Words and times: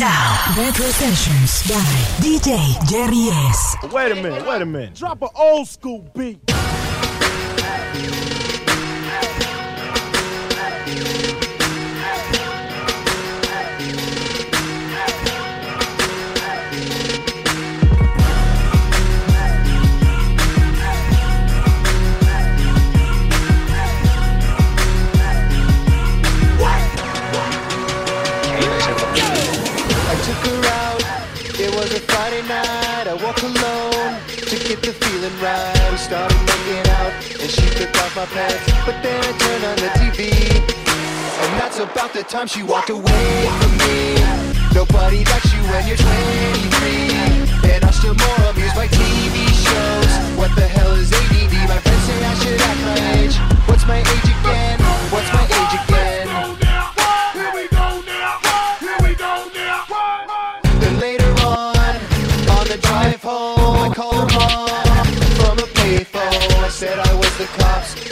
Now, 0.00 0.54
Retro 0.56 0.86
Sessions 0.86 1.62
by 1.68 1.74
DJ 2.24 2.56
Jerry 2.88 3.28
S. 3.50 3.76
Wait 3.92 4.10
a 4.10 4.14
minute, 4.14 4.46
wait 4.46 4.62
a 4.62 4.64
minute. 4.64 4.94
Drop 4.94 5.20
an 5.20 5.28
old 5.36 5.68
school 5.68 6.10
beat. 6.14 6.40
Feeling 35.10 35.36
right. 35.42 35.88
We 35.90 35.96
started 35.98 36.38
making 36.46 36.86
out, 36.94 37.12
and 37.42 37.50
she 37.50 37.66
took 37.74 37.90
off 38.02 38.14
my 38.14 38.26
pants. 38.26 38.62
But 38.86 39.02
then 39.02 39.18
I 39.18 39.32
turned 39.42 39.64
on 39.70 39.76
the 39.82 39.90
TV, 39.98 40.30
and 41.42 41.50
that's 41.58 41.78
about 41.78 42.12
the 42.12 42.22
time 42.22 42.46
she 42.46 42.62
walked 42.62 42.90
away 42.90 43.48
from 43.58 43.72
me. 43.82 44.14
Nobody 44.72 45.24
likes 45.24 45.50
you 45.52 45.62
when 45.70 45.82
you're 45.88 45.98
23, 45.98 47.74
and 47.74 47.84
I'm 47.84 47.92
still 47.92 48.14
more 48.14 48.40
amused 48.50 48.76
by 48.76 48.86
TV 48.86 49.36
shows. 49.66 50.12
What 50.38 50.54
the 50.54 50.66
hell 50.66 50.94
is 50.94 51.12
ADD? 51.12 51.54
My 51.68 51.78
friends 51.82 52.04
say 52.06 52.18
I 52.24 52.34
should 52.42 52.60
act 52.70 52.80
my 52.90 52.98
age. 53.18 53.36
What's 53.68 53.86
my 53.86 53.98
age 53.98 54.28
again? 54.36 54.78
What's 55.10 55.30
my 55.34 55.44
age 55.58 55.74
again? 55.82 56.26
Then 60.80 60.94
later 61.00 61.30
on, 61.44 61.94
on 62.56 62.64
the 62.68 62.78
drive 62.80 63.22
home, 63.22 63.59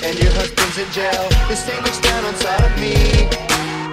and 0.09 0.19
your 0.19 0.33
husband's 0.33 0.78
in 0.78 0.89
jail. 0.91 1.28
This 1.48 1.64
thing 1.69 1.77
looks 1.84 2.01
down 2.01 2.25
on 2.25 2.34
side 2.34 2.64
of 2.64 2.73
me. 2.81 2.97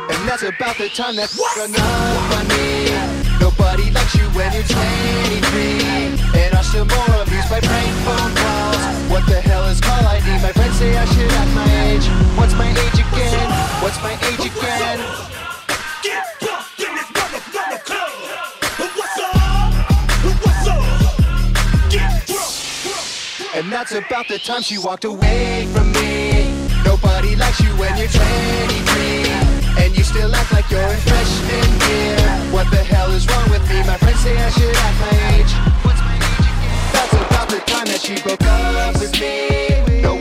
And 0.07 0.21
that's 0.23 0.43
about 0.43 0.77
the 0.77 0.87
time 0.87 1.15
that 1.19 1.27
that's 1.27 1.59
enough 1.59 2.31
on 2.39 2.47
me. 2.55 2.95
Nobody 3.43 3.91
likes 3.91 4.15
you 4.15 4.23
when 4.31 4.47
you're 4.55 4.63
23. 4.63 6.15
And 6.39 6.55
I'm 6.55 6.63
still 6.63 6.87
more 6.87 7.11
amused 7.19 7.51
by 7.51 7.59
prank 7.59 7.91
phone 8.07 8.31
calls. 8.31 8.83
What 9.11 9.27
the 9.27 9.43
hell 9.43 9.67
is 9.67 9.81
call 9.81 10.07
ID? 10.07 10.39
My 10.39 10.55
friends 10.55 10.79
say 10.79 10.95
I 10.95 11.03
should 11.03 11.31
act 11.35 11.51
my 11.51 11.67
age. 11.91 12.07
What's 12.39 12.55
my 12.55 12.71
age 12.71 12.99
again? 12.99 13.47
What's 13.83 13.99
my 13.99 14.15
age 14.31 14.45
again? 14.47 15.34
And 23.65 23.73
that's 23.73 23.93
about 23.93 24.27
the 24.27 24.37
time 24.37 24.61
she 24.61 24.77
walked 24.77 25.05
away 25.05 25.67
from 25.73 25.91
me. 25.91 26.53
Nobody 26.85 27.35
likes 27.35 27.59
you 27.59 27.71
when 27.81 27.97
you're 27.97 28.07
23. 28.07 29.81
And 29.81 29.97
you 29.97 30.03
still 30.03 30.35
act 30.35 30.53
like 30.53 30.69
you're 30.69 30.79
in 30.79 30.99
freshman 30.99 31.65
year. 31.89 32.15
What 32.53 32.69
the 32.69 32.83
hell 32.83 33.09
is 33.09 33.27
wrong 33.27 33.49
with 33.49 33.67
me? 33.67 33.81
My 33.87 33.97
friends 33.97 34.19
say 34.19 34.37
I 34.37 34.51
should 34.51 34.75
act 34.75 34.99
my 35.01 35.17
age. 35.33 35.51
That's 36.93 37.13
about 37.13 37.49
the 37.49 37.57
time 37.65 37.87
that 37.87 38.01
she 38.05 38.21
broke 38.21 38.43
up 38.43 38.99
with 38.99 39.19
me. 39.19 39.99
No 39.99 40.13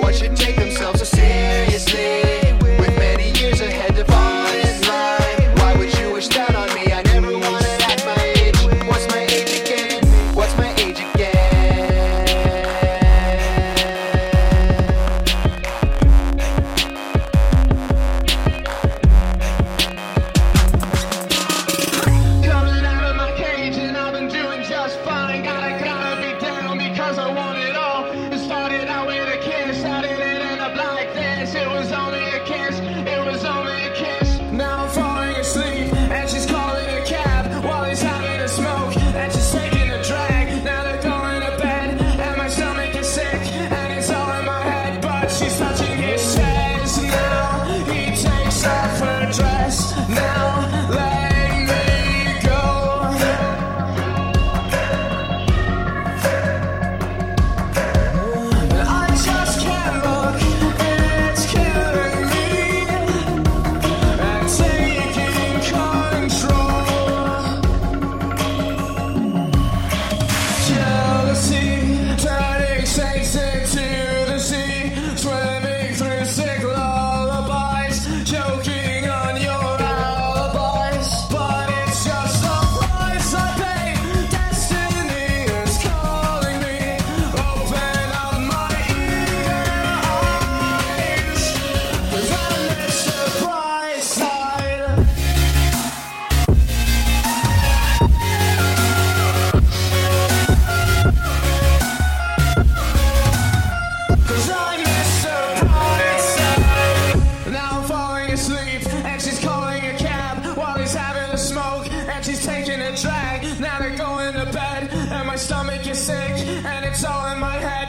bed 114.53 114.91
and 114.93 115.27
my 115.27 115.37
stomach 115.37 115.87
is 115.87 115.99
sick 115.99 116.32
and 116.71 116.84
it's 116.84 117.05
all 117.05 117.32
in 117.32 117.38
my 117.38 117.56
head, 117.56 117.84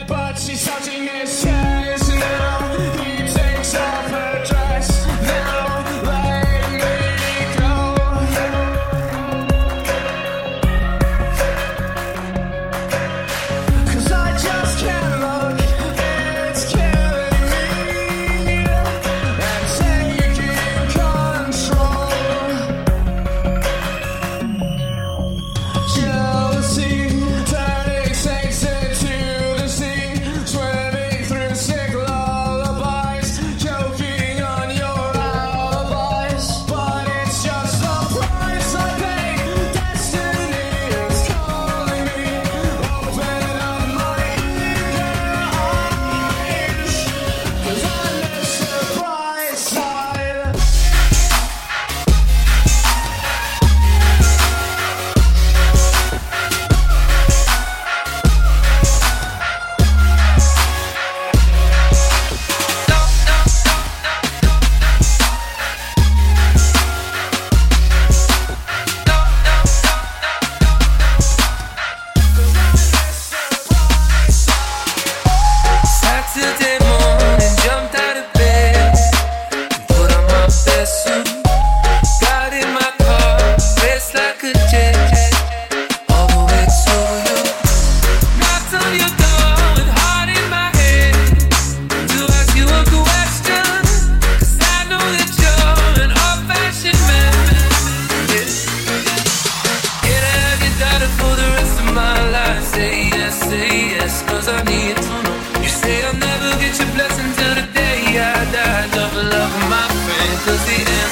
the 110.65 110.71
answer's 110.71 111.04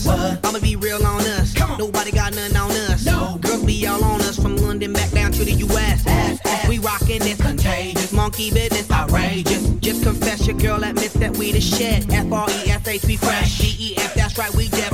us. 0.00 0.06
What? 0.06 0.46
I'ma 0.46 0.60
be 0.60 0.76
real 0.76 1.04
on 1.04 1.20
us. 1.22 1.54
Come 1.54 1.72
on. 1.72 1.78
Nobody 1.78 2.10
got 2.10 2.34
nothing 2.34 2.56
on 2.56 2.70
us. 2.70 3.04
No. 3.04 3.38
Girls 3.40 3.64
be 3.64 3.86
all 3.86 4.02
on 4.04 4.20
us 4.22 4.36
from 4.36 4.56
London 4.56 4.92
back 4.92 5.10
down 5.10 5.32
to 5.32 5.44
the 5.44 5.52
US. 5.52 6.06
Ass. 6.06 6.68
We 6.68 6.78
rockin' 6.78 7.20
this 7.20 7.40
contagious 7.40 8.12
monkey 8.12 8.50
business 8.50 8.90
outrageous. 8.90 9.68
Just 9.80 10.02
confess 10.02 10.46
your 10.46 10.56
girl 10.56 10.84
admits 10.84 11.14
that 11.14 11.36
we 11.36 11.52
the 11.52 11.60
shit. 11.60 12.12
F 12.12 12.32
R 12.32 12.48
E 12.48 12.70
S 12.70 12.86
H 12.86 13.04
we 13.04 13.16
fresh. 13.16 13.58
G 13.58 13.92
E 13.92 13.96
F 13.98 14.14
that's 14.14 14.38
right 14.38 14.54
we 14.54 14.68
def. 14.68 14.92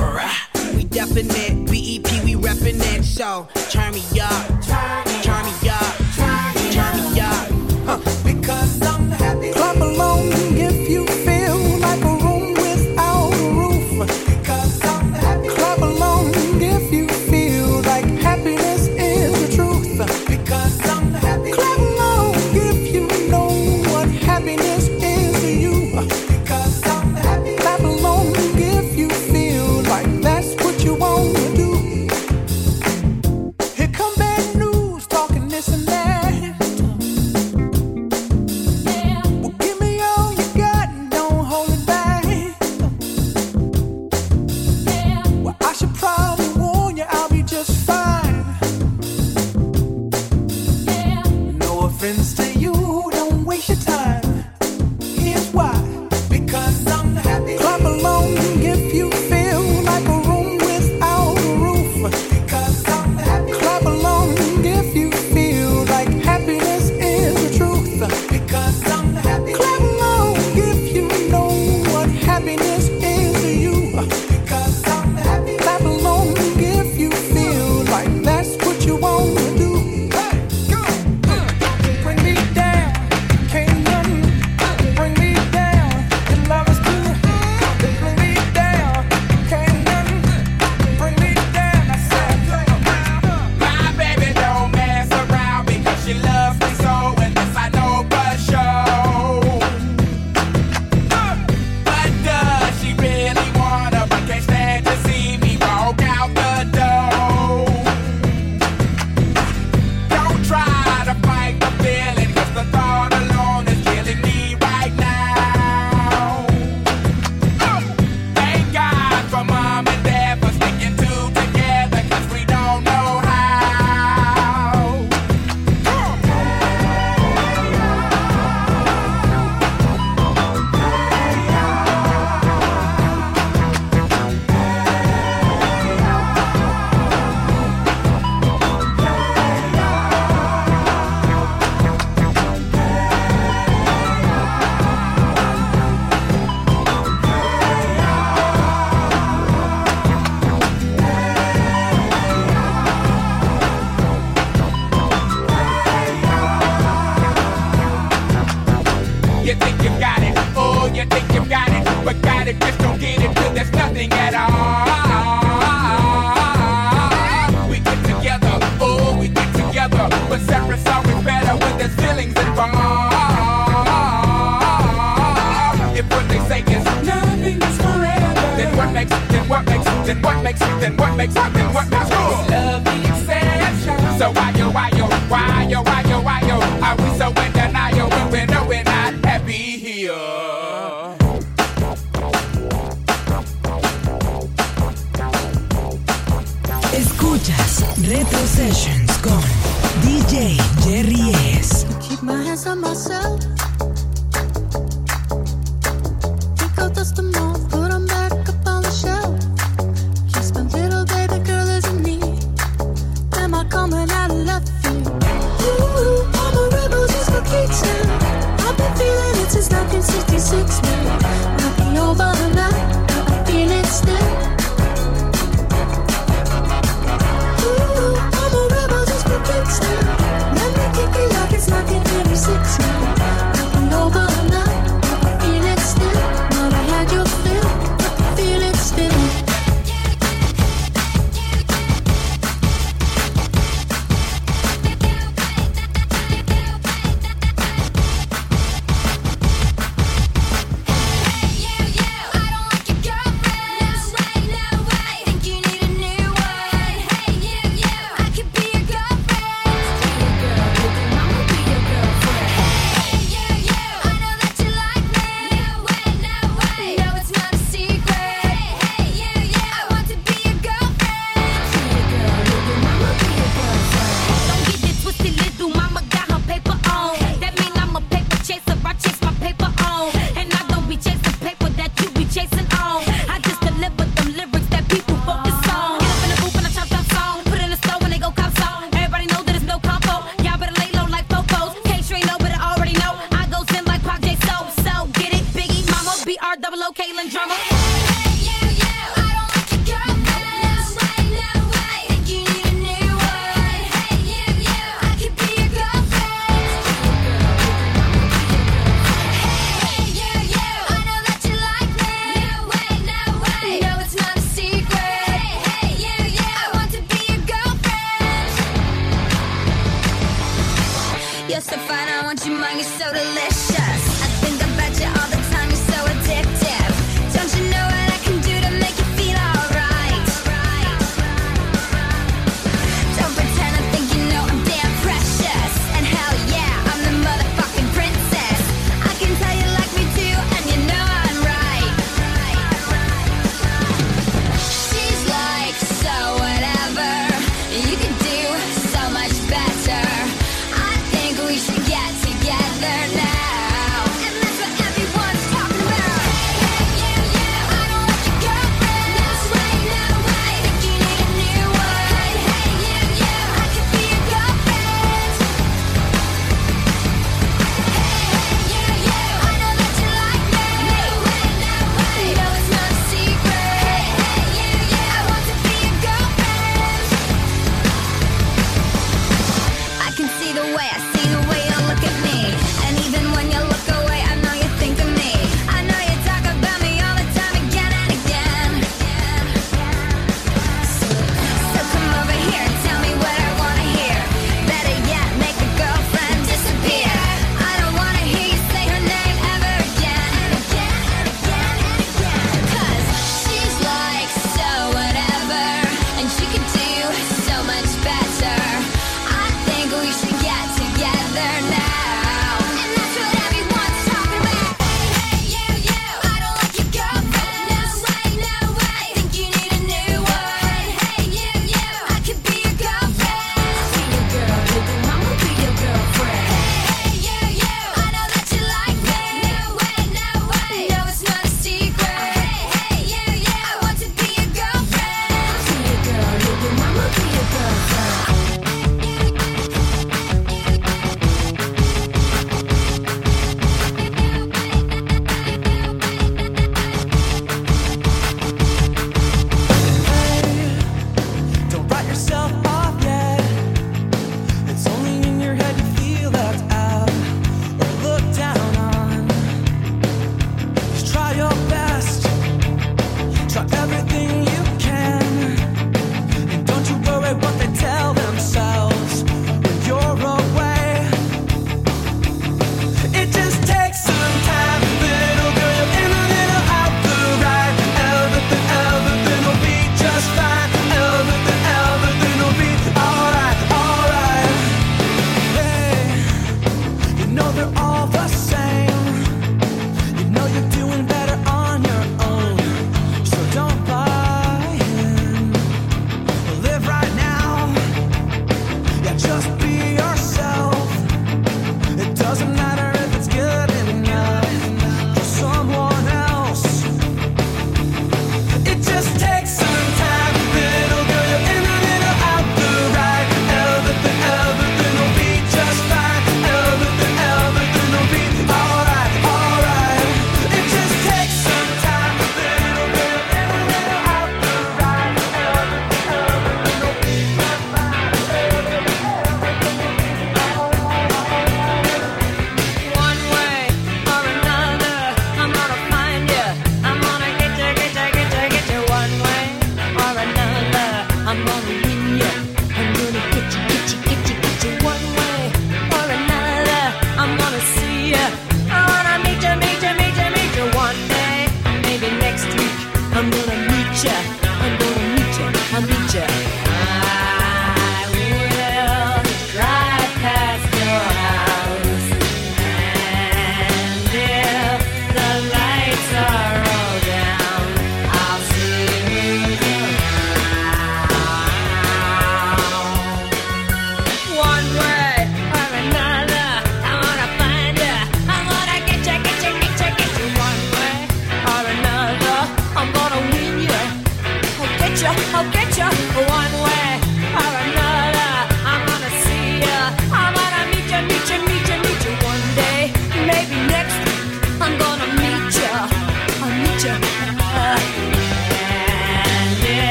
We 0.75 0.83
definite. 0.83 1.69
B 1.69 1.95
E 1.95 1.99
P 1.99 2.23
we 2.23 2.35
reppin' 2.41 2.81
it. 2.95 3.03
So 3.03 3.47
turn 3.69 3.93
me 3.93 4.03
up. 4.19 4.66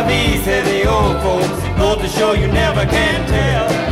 vis-a-vis 0.00 0.64
the 0.68 0.88
old 0.88 1.16
folks. 1.22 1.60
Goes 1.78 1.98
to 2.02 2.08
show 2.08 2.32
you 2.32 2.48
never 2.48 2.84
can 2.86 3.26
tell. 3.28 3.91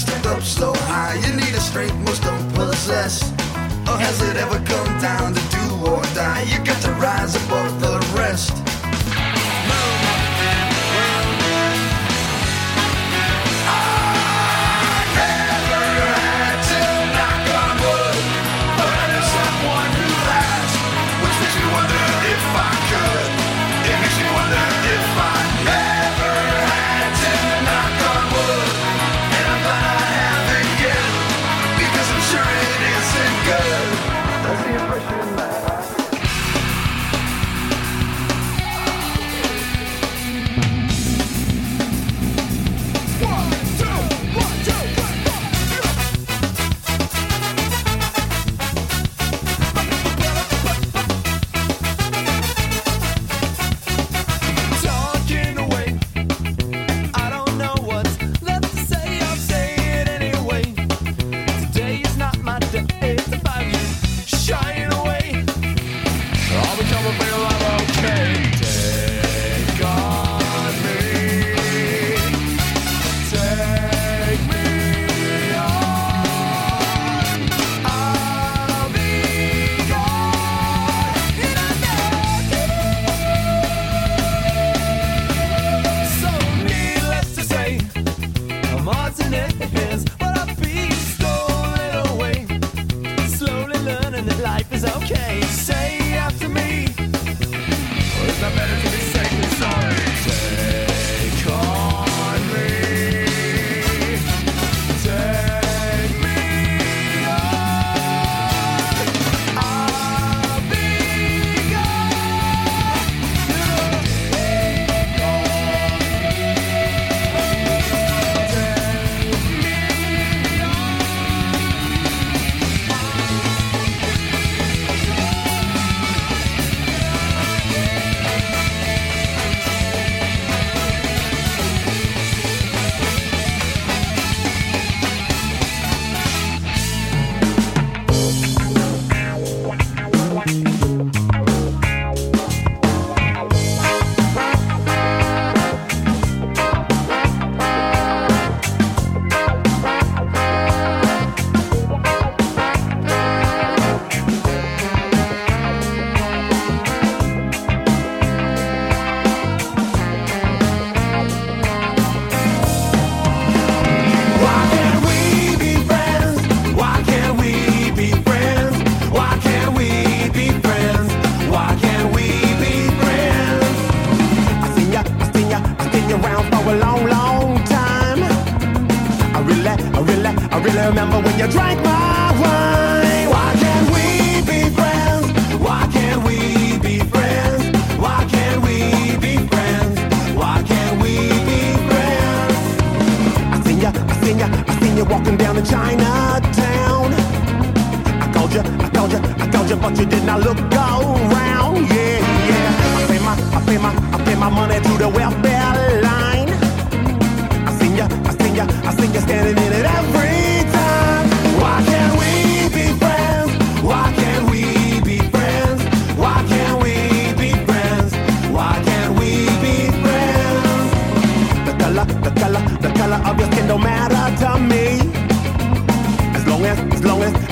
hard, 0.00 0.26
up, 0.26 0.42
so 0.42 0.72
high. 0.88 1.14
You 1.14 1.36
need 1.36 1.54
a 1.54 1.60
strength 1.60 1.94
most 2.06 2.22
don't 2.22 2.54
possess. 2.54 3.22
Or 3.88 3.98
has 3.98 4.20
it 4.22 4.36
ever 4.36 4.58
come 4.64 5.00
down 5.00 5.34
to 5.34 5.42
do 5.50 5.90
or 5.90 6.02
die? 6.14 6.42
You 6.42 6.58
got 6.64 6.80
to 6.82 6.92
rise 6.92 7.34
above 7.36 7.80
the 7.80 7.91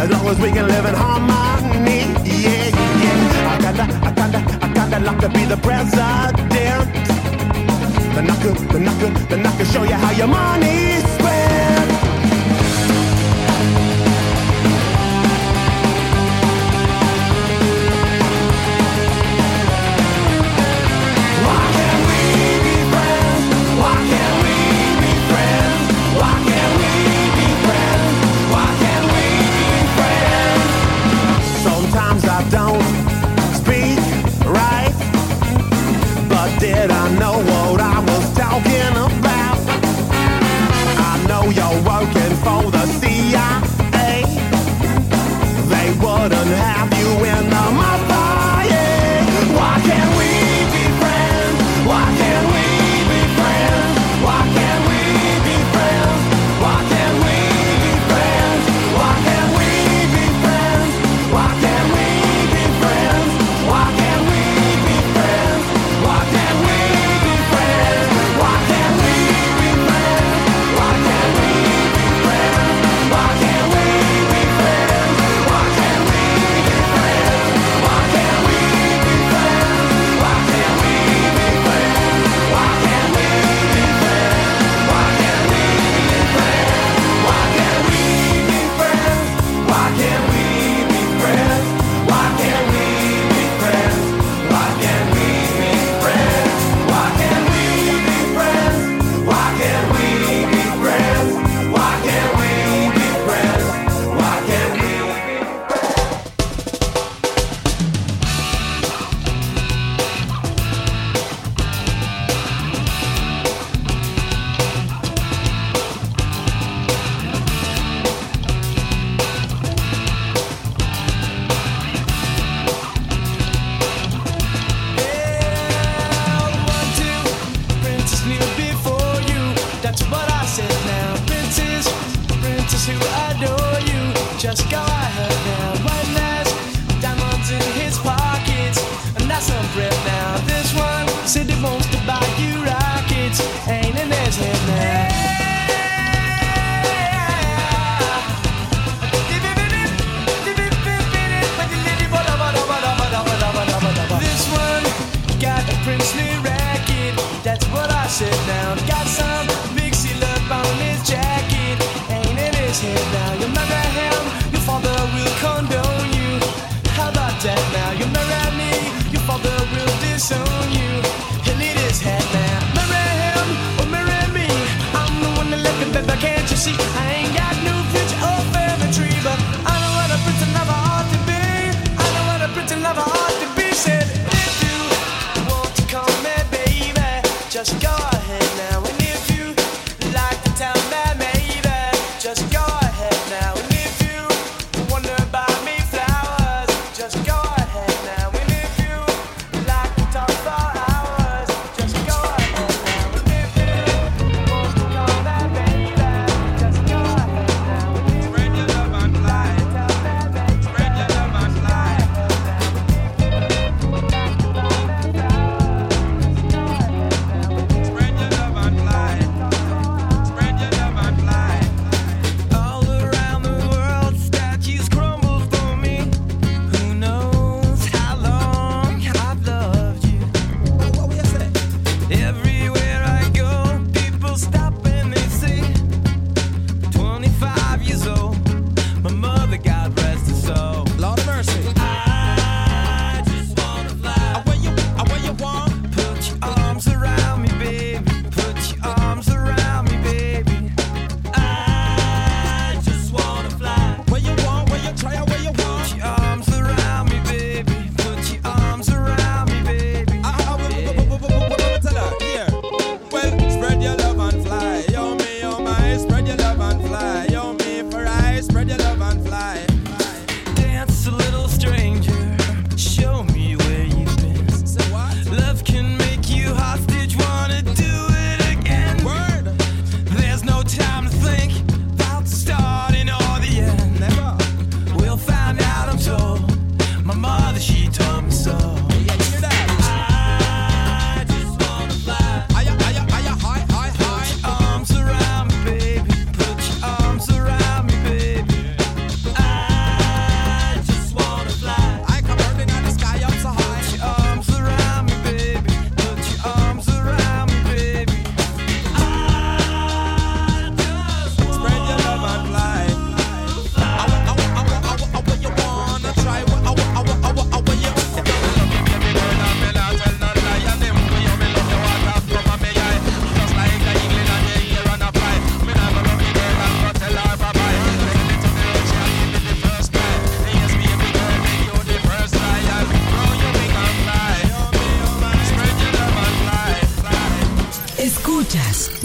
as 0.01 0.11
long 0.11 0.27
as 0.29 0.39
we 0.41 0.51
can 0.51 0.67
live 0.67 0.87
in 0.87 0.95
harmony. 0.95 2.01
Yeah, 2.25 2.69
yeah. 3.05 3.53
I 3.53 3.57
kinda, 3.65 3.85
I 4.09 4.11
kinda, 4.19 4.41
I 4.65 4.69
kinda 4.73 4.99
like 5.01 5.21
to 5.21 5.29
be 5.29 5.45
the 5.45 5.59
president. 5.59 6.37
Then 8.15 8.31
I 8.31 8.37
could, 8.43 8.57
then 8.73 8.89
I 8.89 9.01
could, 9.01 9.15
then 9.29 9.47
I 9.47 9.57
could 9.57 9.67
show 9.67 9.83
you 9.83 9.99
how 10.03 10.13
your 10.13 10.27
money. 10.27 10.90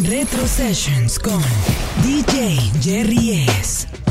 Retro 0.01 0.47
Sessions 0.47 1.19
con 1.19 1.39
DJ 2.01 2.71
Jerry 2.81 3.45
S. 3.61 4.04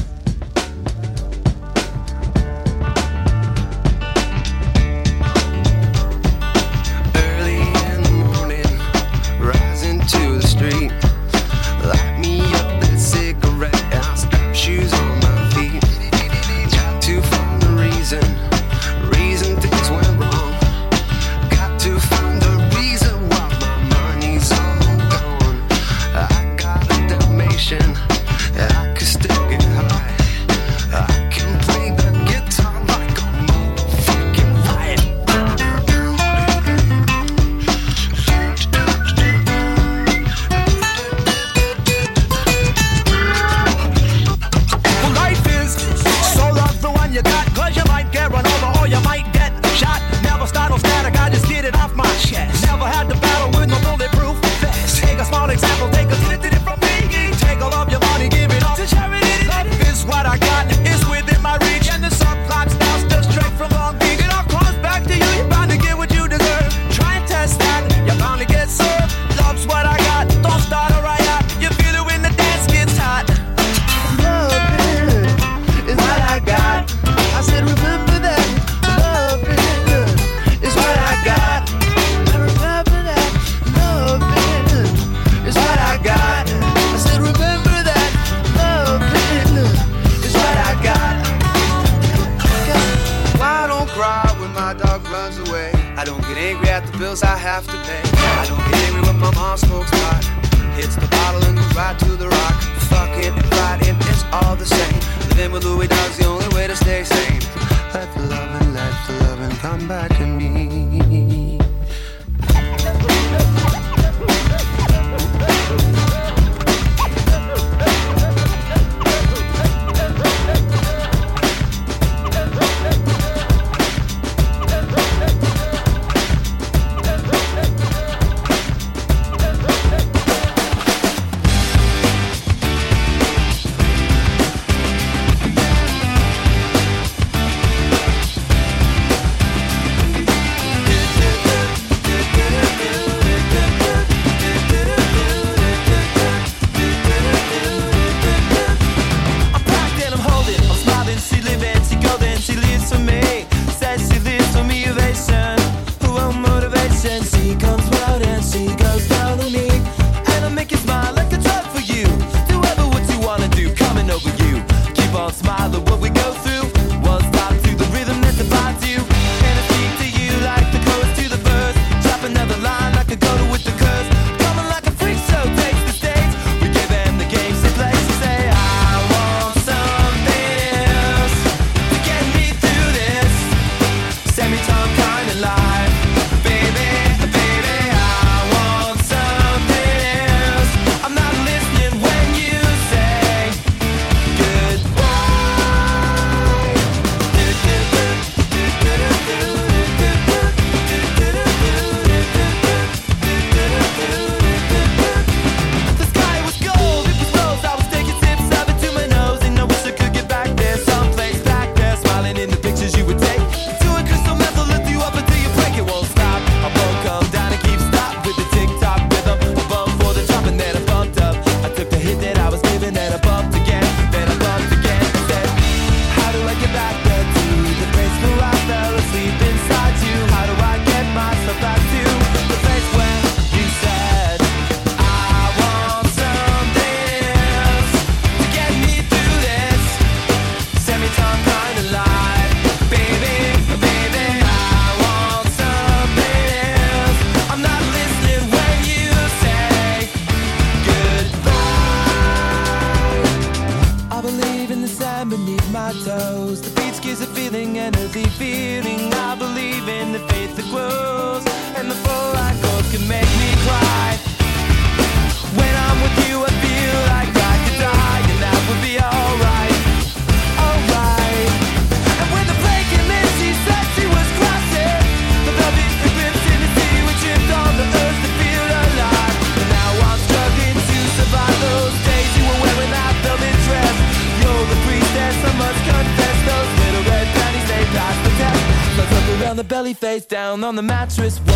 mattress. 291.16 291.53